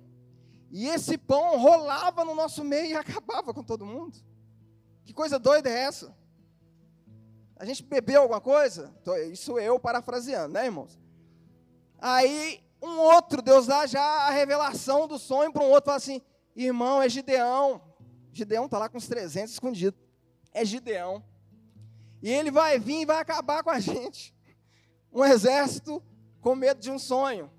[0.71, 4.17] e esse pão rolava no nosso meio e acabava com todo mundo.
[5.05, 6.15] Que coisa doida é essa?
[7.55, 8.93] A gente bebeu alguma coisa?
[9.31, 10.99] Isso eu parafraseando, né, irmãos?
[11.99, 16.21] Aí um outro, Deus dá já a revelação do sonho para um outro, fala assim:
[16.55, 17.81] irmão, é Gideão.
[18.31, 19.99] Gideão está lá com os 300 escondidos.
[20.51, 21.23] É Gideão.
[22.21, 24.33] E ele vai vir e vai acabar com a gente
[25.13, 26.03] um exército
[26.41, 27.49] com medo de um sonho.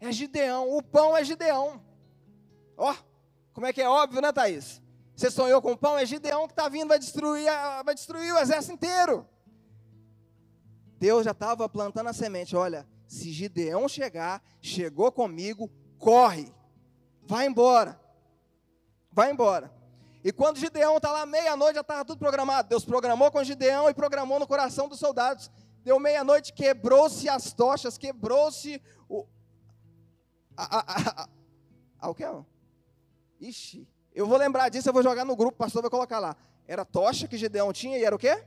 [0.00, 1.80] É Gideão, o pão é Gideão.
[2.76, 2.96] Ó, oh,
[3.52, 4.81] como é que é óbvio, né, Thaís?
[5.14, 7.46] Você sonhou com pão, é Gideão que está vindo, vai destruir,
[7.84, 9.26] vai destruir o exército inteiro.
[10.98, 12.56] Deus já estava plantando a semente.
[12.56, 16.52] Olha, se Gideão chegar, chegou comigo, corre,
[17.22, 18.00] vai embora,
[19.10, 19.72] vai embora.
[20.24, 22.68] E quando Gideão está lá meia-noite, já estava tudo programado.
[22.68, 25.50] Deus programou com Gideão e programou no coração dos soldados.
[25.82, 29.26] Deu meia-noite, quebrou-se as tochas, quebrou-se o.
[30.56, 31.28] A, a, a,
[32.00, 32.44] a, o que é?
[33.40, 36.36] Ixi, eu vou lembrar disso, eu vou jogar no grupo, o pastor vai colocar lá.
[36.66, 38.44] Era tocha que Gideão tinha e era o quê?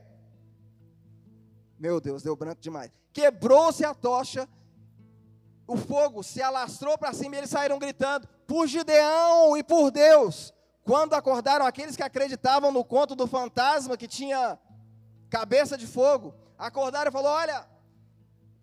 [1.78, 2.90] Meu Deus, deu branco demais.
[3.12, 4.48] Quebrou-se a tocha,
[5.66, 10.54] o fogo se alastrou para cima e eles saíram gritando: por Gideão e por Deus.
[10.84, 14.58] Quando acordaram aqueles que acreditavam no conto do fantasma que tinha
[15.28, 17.66] cabeça de fogo, acordaram e falou: Olha,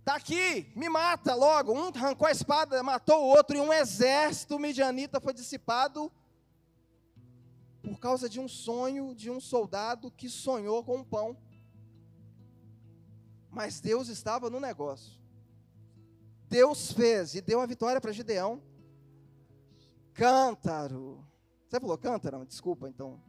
[0.06, 1.74] tá aqui, me mata logo.
[1.74, 6.12] Um arrancou a espada, matou o outro, e um exército midianita foi dissipado
[7.84, 11.38] por causa de um sonho de um soldado que sonhou com um pão.
[13.52, 15.22] Mas Deus estava no negócio.
[16.50, 18.60] Deus fez e deu a vitória para Gideão.
[20.14, 21.24] Cântaro.
[21.68, 22.46] Você falou cântaro?
[22.46, 23.22] Desculpa, então.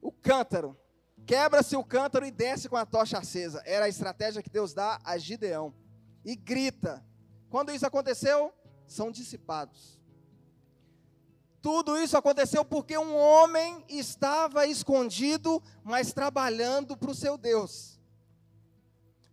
[0.00, 0.74] O cântaro
[1.26, 3.62] Quebra-se o cântaro e desce com a tocha acesa.
[3.64, 5.72] Era a estratégia que Deus dá a Gideão.
[6.24, 7.04] E grita.
[7.48, 8.52] Quando isso aconteceu,
[8.84, 9.99] são dissipados.
[11.62, 18.00] Tudo isso aconteceu porque um homem estava escondido, mas trabalhando para o seu Deus.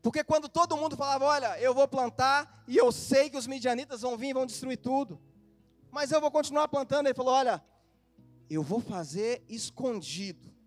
[0.02, 4.02] Porque quando todo mundo falava, olha, eu vou plantar e eu sei que os midianitas
[4.02, 5.20] vão vir e vão destruir tudo,
[5.92, 7.64] mas eu vou continuar plantando, ele falou, olha,
[8.50, 10.58] eu vou fazer escondido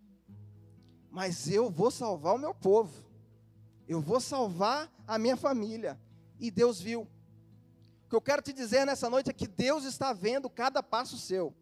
[1.11, 3.03] mas eu vou salvar o meu povo,
[3.85, 5.99] eu vou salvar a minha família.
[6.39, 7.05] E Deus viu.
[8.11, 11.17] O que eu quero te dizer nessa noite é que Deus está vendo cada passo
[11.17, 11.55] seu.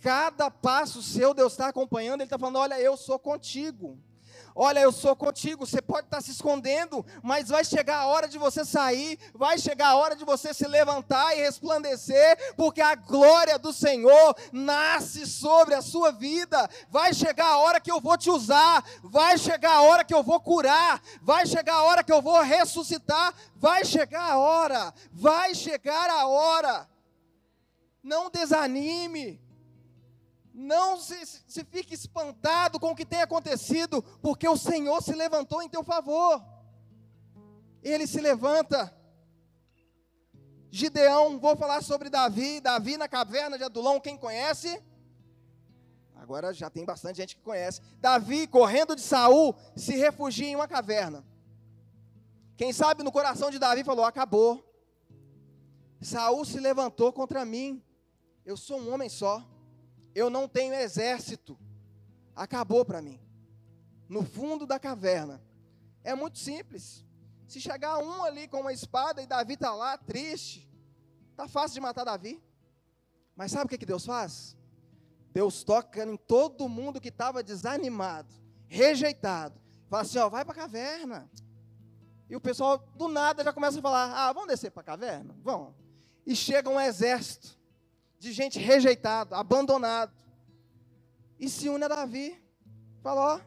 [0.00, 3.98] Cada passo seu, Deus está acompanhando, Ele está falando: olha, eu sou contigo.
[4.54, 5.66] Olha, eu sou contigo.
[5.66, 9.88] Você pode estar se escondendo, mas vai chegar a hora de você sair, vai chegar
[9.88, 15.74] a hora de você se levantar e resplandecer, porque a glória do Senhor nasce sobre
[15.74, 16.70] a sua vida.
[16.88, 20.22] Vai chegar a hora que eu vou te usar, vai chegar a hora que eu
[20.22, 25.52] vou curar, vai chegar a hora que eu vou ressuscitar, vai chegar a hora, vai
[25.54, 26.88] chegar a hora.
[28.02, 29.43] Não desanime.
[30.54, 35.60] Não se, se fique espantado com o que tem acontecido, porque o Senhor se levantou
[35.60, 36.40] em teu favor.
[37.82, 38.96] Ele se levanta.
[40.70, 44.80] Gideão, vou falar sobre Davi, Davi na caverna de Adulão, quem conhece?
[46.14, 47.80] Agora já tem bastante gente que conhece.
[48.00, 51.24] Davi, correndo de Saul, se refugia em uma caverna.
[52.56, 54.64] Quem sabe no coração de Davi falou: acabou.
[56.00, 57.82] Saul se levantou contra mim.
[58.46, 59.44] Eu sou um homem só.
[60.14, 61.58] Eu não tenho exército.
[62.34, 63.20] Acabou para mim.
[64.08, 65.42] No fundo da caverna.
[66.02, 67.04] É muito simples.
[67.46, 70.68] Se chegar um ali com uma espada e Davi está lá, triste,
[71.36, 72.42] tá fácil de matar Davi.
[73.36, 74.56] Mas sabe o que, que Deus faz?
[75.32, 78.32] Deus toca em todo mundo que estava desanimado,
[78.68, 79.60] rejeitado.
[79.88, 81.30] Fala assim: ó, vai para a caverna.
[82.30, 85.34] E o pessoal do nada já começa a falar: ah, vamos descer para a caverna?
[85.42, 85.74] Vamos.
[86.24, 87.58] E chega um exército
[88.24, 90.12] de gente rejeitada, abandonado.
[91.38, 92.42] E se une a Davi.
[93.02, 93.40] Fala: ó,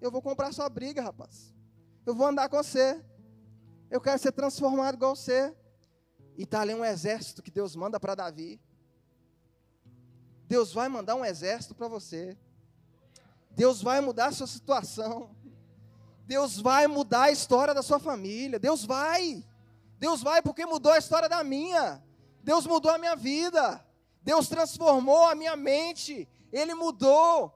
[0.00, 1.54] eu vou comprar sua briga, rapaz.
[2.04, 3.02] Eu vou andar com você.
[3.88, 5.54] Eu quero ser transformado igual você.
[6.36, 8.60] E está ali um exército que Deus manda para Davi.
[10.48, 12.36] Deus vai mandar um exército para você.
[13.52, 15.30] Deus vai mudar a sua situação.
[16.26, 18.58] Deus vai mudar a história da sua família.
[18.58, 19.44] Deus vai.
[19.96, 22.02] Deus vai porque mudou a história da minha.
[22.42, 23.84] Deus mudou a minha vida.
[24.24, 26.28] Deus transformou a minha mente.
[26.50, 27.52] Ele mudou.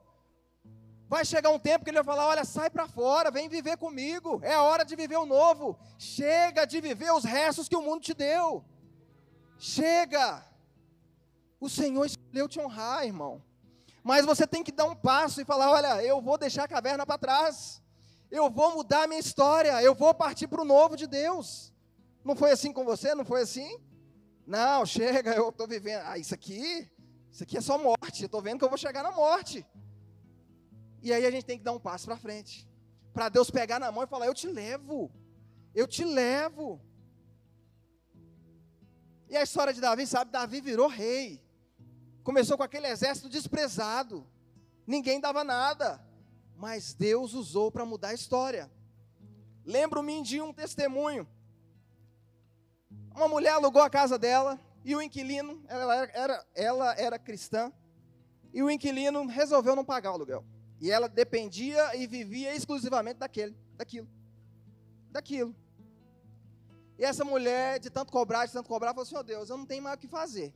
[1.07, 4.39] Vai chegar um tempo que ele vai falar: Olha, sai para fora, vem viver comigo.
[4.43, 5.77] É hora de viver o novo.
[5.97, 8.63] Chega de viver os restos que o mundo te deu.
[9.57, 10.45] Chega.
[11.59, 13.43] O Senhor escolheu te honrar, irmão.
[14.03, 17.05] Mas você tem que dar um passo e falar: olha, eu vou deixar a caverna
[17.05, 17.81] para trás.
[18.29, 19.81] Eu vou mudar a minha história.
[19.81, 21.73] Eu vou partir para o novo de Deus.
[22.23, 23.15] Não foi assim com você?
[23.15, 23.79] Não foi assim?
[24.49, 26.01] Não, chega, eu estou vivendo.
[26.05, 26.89] Ah, isso aqui,
[27.31, 28.23] isso aqui é só morte.
[28.23, 29.63] Eu estou vendo que eu vou chegar na morte.
[31.03, 32.67] E aí a gente tem que dar um passo para frente.
[33.13, 35.11] Para Deus pegar na mão e falar: Eu te levo.
[35.75, 36.81] Eu te levo.
[39.29, 40.31] E a história de Davi, sabe?
[40.31, 41.39] Davi virou rei.
[42.23, 44.25] Começou com aquele exército desprezado.
[44.87, 46.03] Ninguém dava nada.
[46.57, 48.67] Mas Deus usou para mudar a história.
[49.63, 51.27] Lembro-me de um testemunho.
[53.19, 57.69] Uma mulher alugou a casa dela e o inquilino, ela era, era, ela era cristã,
[58.53, 60.45] e o inquilino resolveu não pagar o aluguel.
[60.79, 64.07] E ela dependia e vivia exclusivamente daquele, daquilo.
[65.11, 65.53] Daquilo.
[66.97, 69.65] E essa mulher, de tanto cobrar, de tanto cobrar, falou assim: oh Deus, eu não
[69.65, 70.55] tenho mais o que fazer.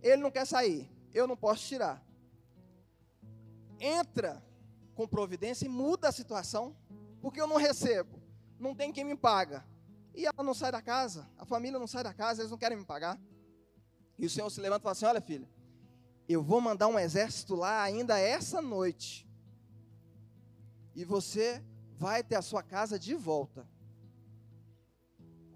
[0.00, 2.02] Ele não quer sair, eu não posso tirar.
[3.78, 4.42] Entra
[4.94, 6.74] com providência e muda a situação,
[7.20, 8.22] porque eu não recebo,
[8.58, 9.70] não tem quem me paga.
[10.14, 12.78] E ela não sai da casa, a família não sai da casa, eles não querem
[12.78, 13.18] me pagar.
[14.18, 15.48] E o Senhor se levanta e fala assim: Olha, filha,
[16.28, 19.28] eu vou mandar um exército lá ainda essa noite.
[20.94, 21.62] E você
[21.96, 23.66] vai ter a sua casa de volta.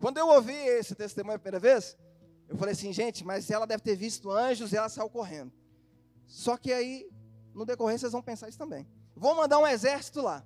[0.00, 1.96] Quando eu ouvi esse testemunho a primeira vez,
[2.48, 5.52] eu falei assim, gente, mas ela deve ter visto anjos e ela saiu correndo.
[6.26, 7.08] Só que aí,
[7.54, 8.86] no decorrer, vocês vão pensar isso também.
[9.14, 10.44] Vou mandar um exército lá.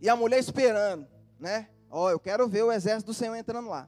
[0.00, 1.70] E a mulher esperando, né?
[1.94, 3.86] Ó, oh, eu quero ver o exército do Senhor entrando lá.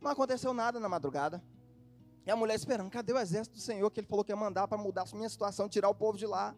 [0.00, 1.44] Não aconteceu nada na madrugada.
[2.24, 4.66] E a mulher esperando, cadê o exército do Senhor que ele falou que ia mandar
[4.66, 6.56] para mudar a minha situação, tirar o povo de lá?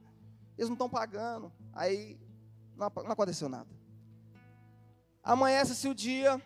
[0.56, 1.52] Eles não estão pagando.
[1.72, 2.16] Aí
[2.76, 3.68] não, não aconteceu nada.
[5.20, 6.40] Amanhece-se o dia,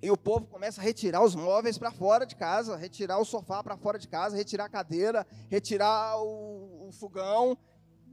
[0.00, 3.62] e o povo começa a retirar os móveis para fora de casa, retirar o sofá
[3.62, 7.58] para fora de casa, retirar a cadeira, retirar o, o, fogão.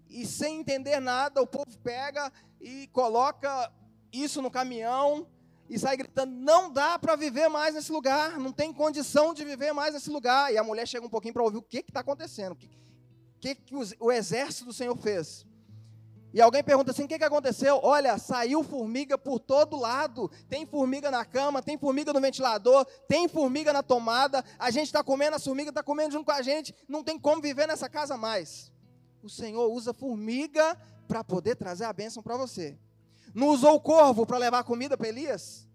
[0.10, 3.72] E sem entender nada, o povo pega e coloca
[4.24, 5.28] isso no caminhão
[5.70, 9.74] e sai gritando: não dá para viver mais nesse lugar, não tem condição de viver
[9.74, 10.54] mais nesse lugar.
[10.54, 12.70] E a mulher chega um pouquinho para ouvir o que está acontecendo, o que,
[13.40, 15.46] que, que o exército do Senhor fez.
[16.36, 17.80] E alguém pergunta assim: o que, que aconteceu?
[17.82, 20.30] Olha, saiu formiga por todo lado.
[20.50, 24.44] Tem formiga na cama, tem formiga no ventilador, tem formiga na tomada.
[24.60, 26.76] A gente está comendo, a formiga está comendo junto com a gente.
[26.90, 28.70] Não tem como viver nessa casa mais.
[29.24, 32.78] O Senhor usa formiga para poder trazer a bênção para você.
[33.36, 35.68] Não usou o corvo para levar comida para Elias?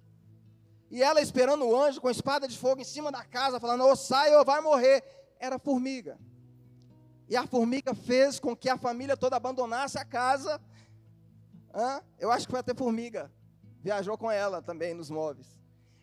[0.91, 3.95] E ela esperando o anjo com espada de fogo em cima da casa, falando: ou
[3.95, 5.05] sai ou vai morrer.
[5.39, 6.19] Era formiga.
[7.29, 10.59] E a formiga fez com que a família toda abandonasse a casa.
[11.75, 12.01] Hã?
[12.19, 13.31] Eu acho que foi até formiga.
[13.83, 15.61] Viajou com ela também nos móveis.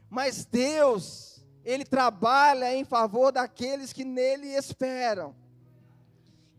[0.09, 5.35] Mas Deus, Ele trabalha em favor daqueles que nele esperam.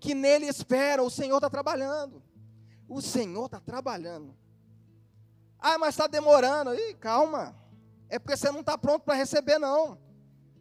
[0.01, 1.07] Que nele esperam.
[1.07, 2.21] O Senhor está trabalhando.
[2.89, 4.37] O Senhor está trabalhando.
[5.61, 6.75] Ah, mas está demorando.
[6.75, 7.55] Ih, calma.
[8.09, 9.99] É porque você não está pronto para receber, não.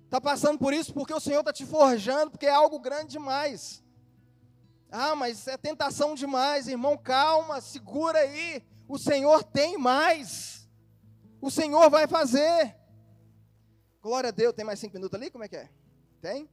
[0.05, 3.83] Está passando por isso porque o Senhor está te forjando, porque é algo grande demais.
[4.91, 6.97] Ah, mas é tentação demais, irmão.
[6.97, 8.63] Calma, segura aí.
[8.87, 10.67] O Senhor tem mais.
[11.41, 12.75] O Senhor vai fazer.
[14.01, 14.53] Glória a Deus.
[14.53, 15.29] Tem mais cinco minutos ali?
[15.29, 15.69] Como é que é?
[16.21, 16.49] Tem?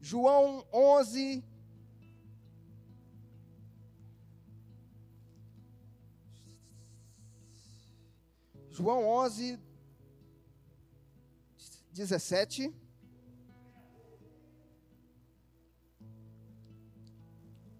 [0.00, 1.44] João 11.
[8.72, 9.60] João 11,
[11.92, 12.74] 17.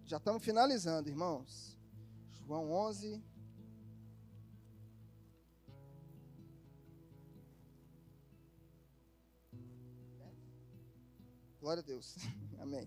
[0.05, 1.79] Já estamos finalizando, irmãos.
[2.47, 3.25] João 11.
[11.59, 12.17] Glória a Deus.
[12.61, 12.87] Amém.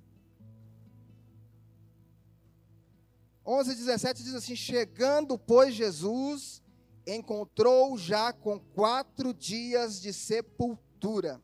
[3.44, 6.62] 11, 17 diz assim: Chegando, pois, Jesus
[7.06, 11.42] encontrou já com quatro dias de sepultura.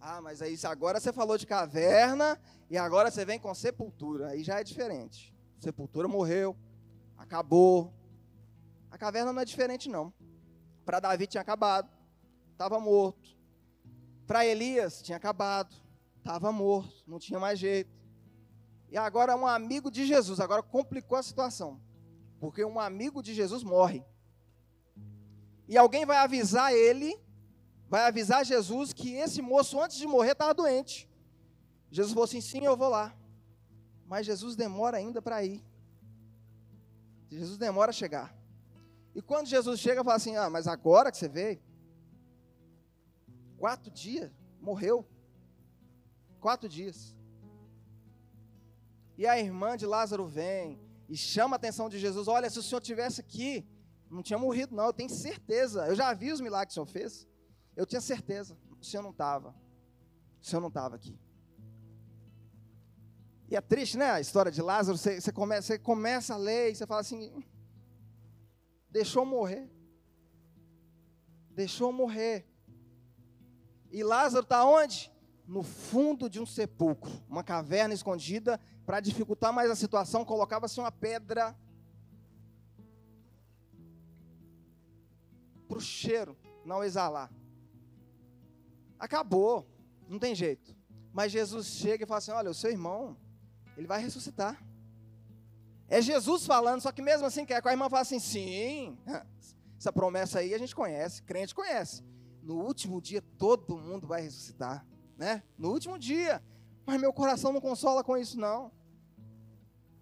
[0.00, 4.28] Ah, mas aí agora você falou de caverna e agora você vem com sepultura.
[4.28, 5.32] Aí já é diferente.
[5.60, 6.56] Sepultura morreu,
[7.16, 7.94] acabou.
[8.90, 10.12] A caverna não é diferente, não.
[10.84, 11.88] Para Davi tinha acabado,
[12.50, 13.36] estava morto.
[14.26, 15.74] Para Elias tinha acabado,
[16.18, 17.90] estava morto, não tinha mais jeito.
[18.90, 21.80] E agora um amigo de Jesus, agora complicou a situação.
[22.40, 24.04] Porque um amigo de Jesus morre.
[25.68, 27.18] E alguém vai avisar ele,
[27.88, 31.08] vai avisar Jesus que esse moço antes de morrer estava doente.
[31.90, 33.14] Jesus falou assim: sim, eu vou lá.
[34.06, 35.64] Mas Jesus demora ainda para ir.
[37.30, 38.34] Jesus demora a chegar.
[39.14, 41.60] E quando Jesus chega, fala assim: ah, mas agora que você veio,
[43.58, 45.06] quatro dias, morreu.
[46.40, 47.14] Quatro dias.
[49.16, 52.62] E a irmã de Lázaro vem e chama a atenção de Jesus: olha, se o
[52.62, 53.66] senhor tivesse aqui,
[54.12, 55.86] não tinha morrido, não, eu tenho certeza.
[55.86, 57.26] Eu já vi os milagres que o senhor fez.
[57.74, 58.58] Eu tinha certeza.
[58.78, 59.54] O senhor não estava.
[60.40, 61.18] O senhor não estava aqui.
[63.48, 64.10] E é triste, né?
[64.10, 64.98] A história de Lázaro.
[64.98, 67.42] Você, você, começa, você começa a ler e você fala assim:
[68.90, 69.70] deixou morrer.
[71.50, 72.46] Deixou morrer.
[73.90, 75.10] E Lázaro está onde?
[75.46, 78.60] No fundo de um sepulcro, uma caverna escondida.
[78.84, 81.56] Para dificultar mais a situação, colocava-se uma pedra
[85.72, 87.32] para o cheiro não exalar.
[88.98, 89.66] Acabou,
[90.06, 90.76] não tem jeito.
[91.12, 93.16] Mas Jesus chega e fala assim: Olha, o seu irmão
[93.76, 94.62] ele vai ressuscitar.
[95.88, 98.98] É Jesus falando, só que mesmo assim, quer que a irmã fala assim: sim,
[99.78, 102.04] essa promessa aí a gente conhece, crente conhece.
[102.42, 105.42] No último dia todo mundo vai ressuscitar, né?
[105.56, 106.42] No último dia.
[106.84, 108.72] Mas meu coração não consola com isso, não.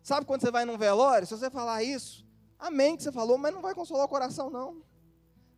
[0.02, 2.26] Sabe quando você vai num velório, se você falar isso,
[2.58, 4.82] amém que você falou, mas não vai consolar o coração, não.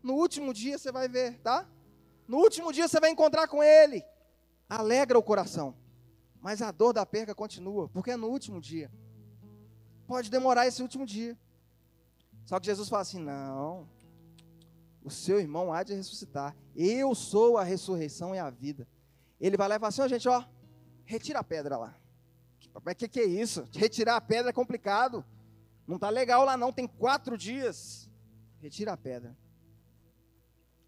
[0.02, 1.68] No último dia você vai ver, tá?
[2.26, 4.04] No último dia você vai encontrar com ele.
[4.68, 5.76] Alegra o coração.
[6.40, 8.90] Mas a dor da perca continua, porque é no último dia.
[10.06, 11.38] Pode demorar esse último dia.
[12.44, 13.88] Só que Jesus fala assim: não,
[15.04, 16.56] o seu irmão há de ressuscitar.
[16.74, 18.88] Eu sou a ressurreição e a vida.
[19.40, 20.44] Ele vai lá e fala assim: ó, oh, gente, ó,
[21.04, 21.96] retira a pedra lá.
[22.84, 23.68] Mas que que é isso?
[23.72, 25.24] Retirar a pedra é complicado.
[25.86, 28.08] Não tá legal lá não, tem quatro dias.
[28.60, 29.36] Retira a pedra.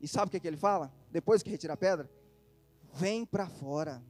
[0.01, 0.93] E sabe o que, que ele fala?
[1.11, 2.11] Depois que retira a pedra?
[2.93, 4.03] Vem para fora.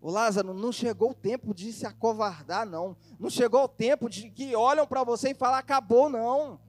[0.00, 2.96] O Lázaro, não chegou o tempo de se acovardar, não.
[3.18, 6.60] Não chegou o tempo de que olham para você e falam, acabou, não.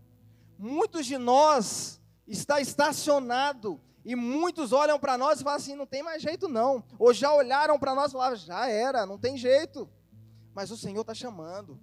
[0.58, 6.04] Muitos de nós está estacionado e muitos olham para nós e falam assim, não tem
[6.04, 6.84] mais jeito não.
[7.00, 9.90] Ou já olharam para nós e falaram, já era, não tem jeito.
[10.54, 11.80] Mas o Senhor está chamando.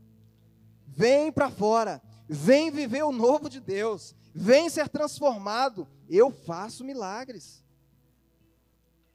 [0.86, 5.88] Vem para fora, vem viver o novo de Deus, vem ser transformado.
[6.08, 7.62] Eu faço milagres.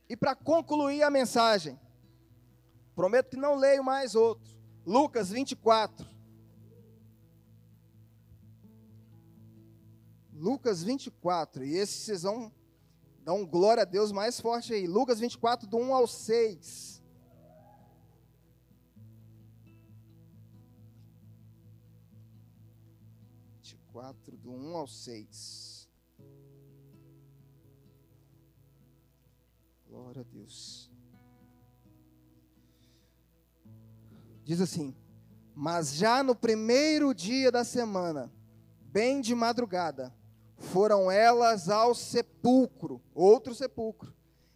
[0.09, 1.77] E para concluir a mensagem,
[2.97, 4.57] Prometo que não leio mais outro.
[4.83, 6.03] Lucas 24.
[10.33, 11.63] Lucas 24.
[11.63, 12.51] E esse vocês vão
[13.23, 14.87] dar um glória a Deus mais forte aí.
[14.87, 16.96] Lucas 24, do 1 ao 6.
[23.97, 25.89] Quatro do 1 ao 6.
[29.87, 30.91] Glória a Deus.
[34.43, 34.95] Diz assim:
[35.55, 38.31] Mas já no primeiro dia da semana,
[38.81, 40.13] bem de madrugada,
[40.57, 44.13] foram elas ao sepulcro, outro sepulcro,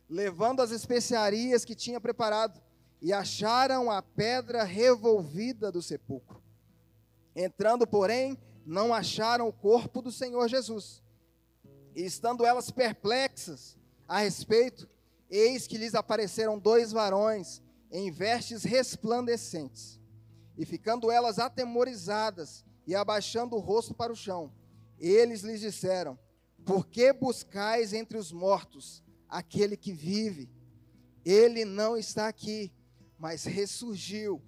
[0.08, 2.62] levando as especiarias que tinha preparado,
[3.02, 6.40] e acharam a pedra revolvida do sepulcro.
[7.36, 11.02] Entrando, porém, não acharam o corpo do Senhor Jesus.
[11.96, 14.90] E estando elas perplexas a respeito,
[15.30, 20.00] eis que lhes apareceram dois varões em vestes resplandecentes.
[20.58, 24.52] E ficando elas atemorizadas e abaixando o rosto para o chão,
[25.00, 26.18] eles lhes disseram:
[26.66, 30.50] Por que buscais entre os mortos aquele que vive?
[31.26, 32.72] Ele não está aqui,
[33.18, 34.42] mas ressurgiu.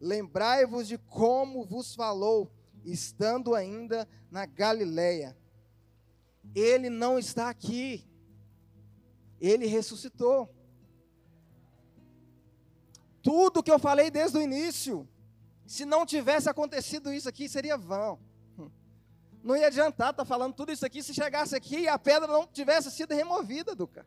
[0.00, 2.50] Lembrai-vos de como vos falou,
[2.84, 5.36] estando ainda na Galileia.
[6.54, 8.08] Ele não está aqui.
[9.40, 10.48] Ele ressuscitou.
[13.22, 15.08] Tudo que eu falei desde o início,
[15.66, 18.18] se não tivesse acontecido isso aqui, seria vão.
[19.42, 22.28] Não ia adiantar estar tá falando tudo isso aqui se chegasse aqui e a pedra
[22.28, 24.06] não tivesse sido removida, Duca.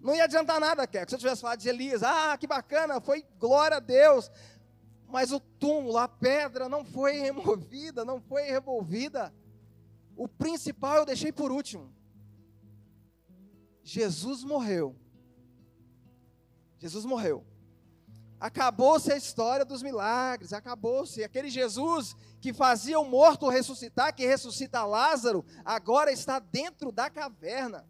[0.00, 1.08] Não ia adiantar nada, Keco.
[1.08, 4.30] Se eu tivesse falado de Elias, ah, que bacana, foi glória a Deus.
[5.12, 9.32] Mas o túmulo, a pedra não foi removida, não foi revolvida.
[10.16, 11.94] O principal eu deixei por último.
[13.84, 14.96] Jesus morreu.
[16.78, 17.44] Jesus morreu.
[18.40, 21.22] Acabou-se a história dos milagres, acabou-se.
[21.22, 27.86] Aquele Jesus que fazia o morto ressuscitar, que ressuscita Lázaro, agora está dentro da caverna.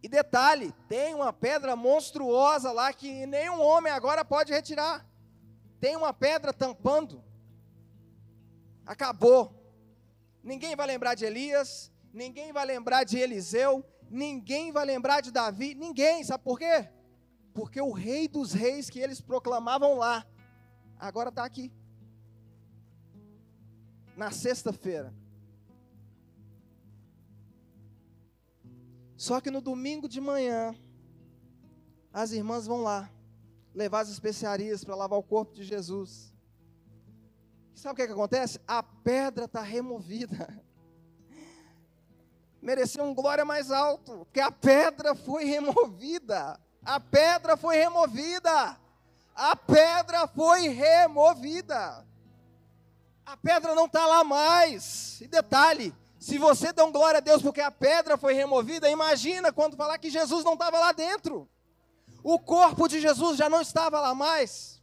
[0.00, 5.04] E detalhe, tem uma pedra monstruosa lá que nenhum homem agora pode retirar.
[5.80, 7.22] Tem uma pedra tampando.
[8.86, 9.52] Acabou.
[10.42, 15.74] Ninguém vai lembrar de Elias, ninguém vai lembrar de Eliseu, ninguém vai lembrar de Davi,
[15.74, 16.88] ninguém, sabe por quê?
[17.54, 20.26] Porque o rei dos reis que eles proclamavam lá,
[20.98, 21.72] agora está aqui.
[24.16, 25.14] Na sexta-feira.
[29.16, 30.74] Só que no domingo de manhã,
[32.12, 33.10] as irmãs vão lá,
[33.74, 36.32] levar as especiarias para lavar o corpo de Jesus.
[37.74, 38.60] Sabe o que, é que acontece?
[38.66, 40.62] A pedra está removida.
[42.62, 46.58] Merecia um glória mais alto, porque a pedra foi removida.
[46.84, 48.78] A pedra foi removida.
[49.34, 52.06] A pedra foi removida.
[53.26, 55.20] A pedra não está lá mais.
[55.20, 59.52] E detalhe: se você dá um glória a Deus porque a pedra foi removida, imagina
[59.52, 61.48] quando falar que Jesus não estava lá dentro.
[62.24, 64.82] O corpo de Jesus já não estava lá mais.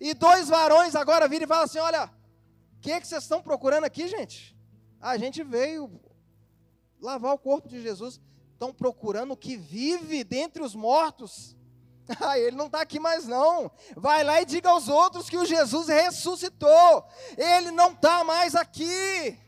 [0.00, 3.42] E dois varões agora viram e falam assim: Olha, o que, é que vocês estão
[3.42, 4.56] procurando aqui, gente?
[5.00, 6.00] A gente veio
[7.00, 8.20] lavar o corpo de Jesus
[8.52, 11.56] estão procurando o que vive dentre os mortos.
[12.22, 13.70] Ah, ele não está aqui mais não.
[13.94, 17.04] Vai lá e diga aos outros que o Jesus ressuscitou.
[17.36, 19.38] Ele não está mais aqui.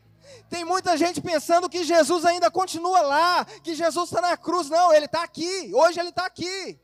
[0.51, 4.68] Tem muita gente pensando que Jesus ainda continua lá, que Jesus está na cruz.
[4.68, 5.70] Não, ele está aqui.
[5.72, 6.78] Hoje ele está aqui.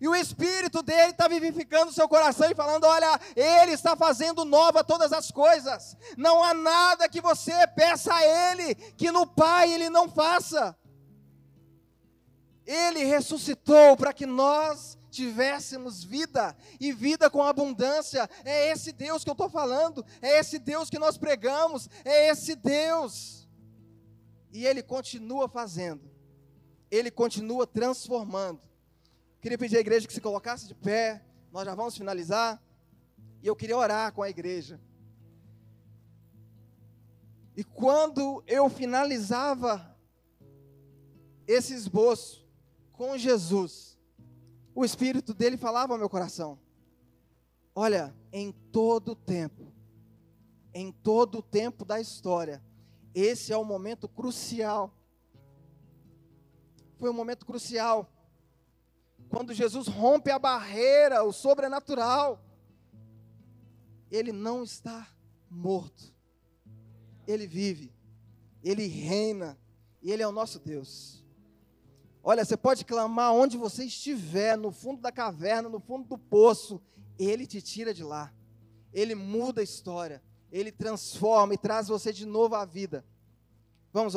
[0.00, 4.44] E o Espírito dele está vivificando o seu coração e falando: olha, ele está fazendo
[4.44, 5.96] nova todas as coisas.
[6.16, 10.76] Não há nada que você peça a ele que no Pai ele não faça.
[12.64, 18.28] Ele ressuscitou para que nós tivéssemos vida e vida com abundância.
[18.44, 22.54] É esse Deus que eu estou falando, é esse Deus que nós pregamos, é esse
[22.54, 23.48] Deus.
[24.52, 26.08] E Ele continua fazendo,
[26.90, 28.67] Ele continua transformando.
[29.48, 32.62] Queria pedir à igreja que se colocasse de pé, nós já vamos finalizar.
[33.42, 34.78] E eu queria orar com a igreja.
[37.56, 39.96] E quando eu finalizava
[41.46, 42.46] esse esboço,
[42.92, 43.98] com Jesus,
[44.74, 46.58] o Espírito dele falava ao meu coração:
[47.74, 49.72] Olha, em todo tempo,
[50.74, 52.62] em todo o tempo da história,
[53.14, 54.94] esse é o momento crucial.
[56.98, 58.12] Foi um momento crucial.
[59.28, 62.42] Quando Jesus rompe a barreira, o sobrenatural,
[64.10, 65.06] ele não está
[65.50, 66.14] morto.
[67.26, 67.92] Ele vive,
[68.62, 69.58] ele reina,
[70.02, 71.22] e ele é o nosso Deus.
[72.22, 76.80] Olha, você pode clamar onde você estiver, no fundo da caverna, no fundo do poço,
[77.18, 78.32] ele te tira de lá.
[78.92, 83.04] Ele muda a história, ele transforma e traz você de novo à vida.
[83.92, 84.14] Vamos